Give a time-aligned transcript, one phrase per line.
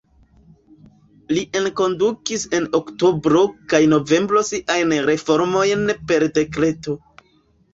[1.37, 3.43] Li enkondukis en oktobro
[3.75, 6.99] kaj novembro siajn reformojn per dekreto.